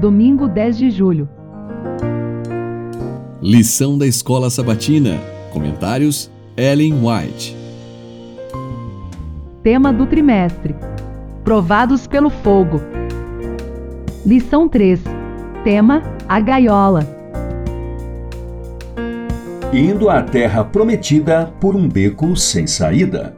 [0.00, 1.28] domingo 10 de julho.
[3.42, 5.20] Lição da Escola Sabatina.
[5.52, 7.54] Comentários: Ellen White.
[9.62, 10.74] Tema do trimestre:
[11.44, 12.80] Provados pelo fogo.
[14.24, 15.02] Lição 3.
[15.64, 17.06] Tema: A gaiola.
[19.70, 23.36] Indo à terra prometida por um beco sem saída.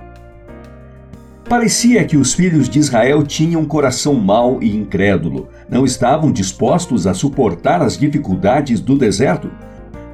[1.53, 7.07] Parecia que os filhos de Israel tinham um coração mau e incrédulo, não estavam dispostos
[7.07, 9.51] a suportar as dificuldades do deserto.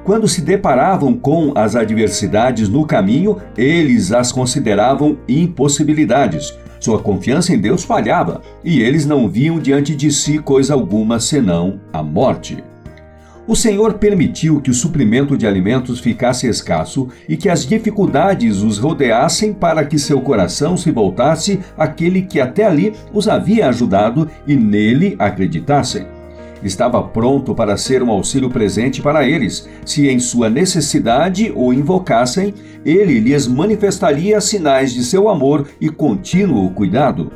[0.03, 6.53] Quando se deparavam com as adversidades no caminho, eles as consideravam impossibilidades.
[6.77, 11.79] Sua confiança em Deus falhava e eles não viam diante de si coisa alguma senão
[11.93, 12.61] a morte.
[13.49, 18.77] O Senhor permitiu que o suprimento de alimentos ficasse escasso e que as dificuldades os
[18.77, 24.55] rodeassem para que seu coração se voltasse àquele que até ali os havia ajudado e
[24.55, 26.05] nele acreditassem.
[26.61, 29.67] Estava pronto para ser um auxílio presente para eles.
[29.83, 32.53] Se em sua necessidade o invocassem,
[32.85, 37.31] ele lhes manifestaria sinais de seu amor e contínuo cuidado.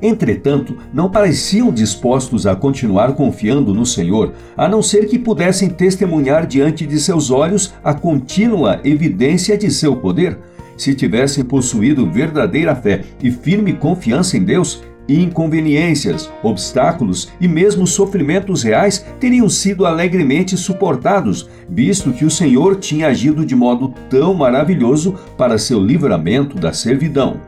[0.00, 6.46] Entretanto, não pareciam dispostos a continuar confiando no Senhor, a não ser que pudessem testemunhar
[6.46, 10.38] diante de seus olhos a contínua evidência de seu poder.
[10.76, 18.62] Se tivessem possuído verdadeira fé e firme confiança em Deus, inconveniências, obstáculos e mesmo sofrimentos
[18.62, 25.16] reais teriam sido alegremente suportados, visto que o Senhor tinha agido de modo tão maravilhoso
[25.36, 27.47] para seu livramento da servidão.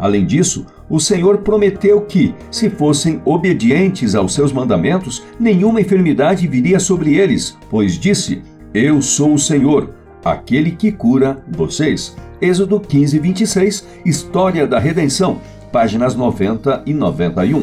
[0.00, 6.80] Além disso, o Senhor prometeu que, se fossem obedientes aos seus mandamentos, nenhuma enfermidade viria
[6.80, 8.40] sobre eles, pois disse:
[8.72, 9.90] Eu sou o Senhor,
[10.24, 12.16] aquele que cura vocês.
[12.40, 15.38] Êxodo 15, 26, História da Redenção,
[15.70, 17.62] páginas 90 e 91.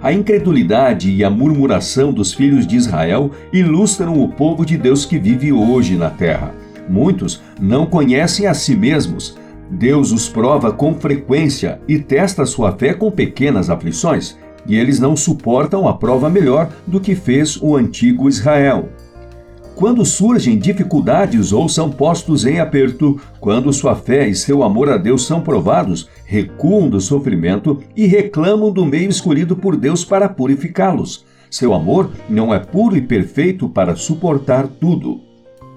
[0.00, 5.18] A incredulidade e a murmuração dos filhos de Israel ilustram o povo de Deus que
[5.18, 6.54] vive hoje na terra.
[6.88, 9.36] Muitos não conhecem a si mesmos,
[9.70, 14.36] Deus os prova com frequência e testa sua fé com pequenas aflições,
[14.66, 18.88] e eles não suportam a prova melhor do que fez o antigo Israel.
[19.74, 24.96] Quando surgem dificuldades ou são postos em aperto, quando sua fé e seu amor a
[24.96, 31.24] Deus são provados, recuam do sofrimento e reclamam do meio escolhido por Deus para purificá-los.
[31.48, 35.27] Seu amor não é puro e perfeito para suportar tudo.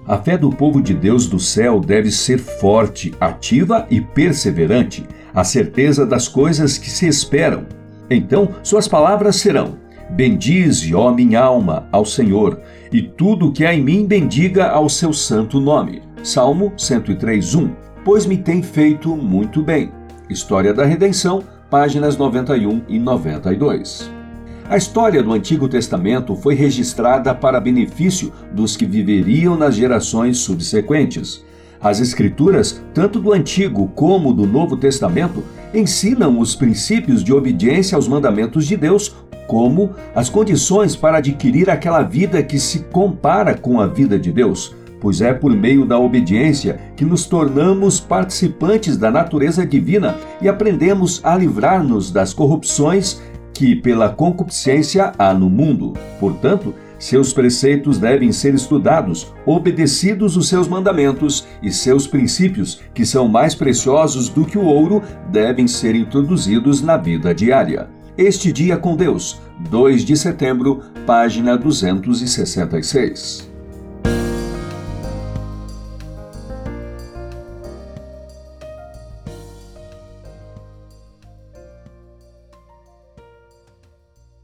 [0.06, 5.44] A fé do povo de Deus do céu deve ser forte, ativa e perseverante, a
[5.44, 7.64] certeza das coisas que se esperam.
[8.10, 9.78] Então, suas palavras serão:
[10.10, 12.60] Bendize, ó minha alma, ao Senhor,
[12.92, 16.02] e tudo que há em mim bendiga ao seu santo nome.
[16.22, 17.70] Salmo 103:1.
[18.04, 19.92] Pois me tem feito muito bem.
[20.28, 24.21] História da Redenção, páginas 91 e 92.
[24.68, 31.44] A história do Antigo Testamento foi registrada para benefício dos que viveriam nas gerações subsequentes.
[31.80, 35.42] As Escrituras, tanto do Antigo como do Novo Testamento,
[35.74, 39.16] ensinam os princípios de obediência aos mandamentos de Deus,
[39.48, 44.74] como as condições para adquirir aquela vida que se compara com a vida de Deus,
[45.00, 51.20] pois é por meio da obediência que nos tornamos participantes da natureza divina e aprendemos
[51.24, 53.20] a livrar-nos das corrupções
[53.62, 55.92] que pela concupiscência há no mundo.
[56.18, 63.28] Portanto, seus preceitos devem ser estudados, obedecidos os seus mandamentos e seus princípios, que são
[63.28, 65.00] mais preciosos do que o ouro,
[65.30, 67.88] devem ser introduzidos na vida diária.
[68.18, 69.40] Este Dia com Deus,
[69.70, 73.51] 2 de setembro, página 266.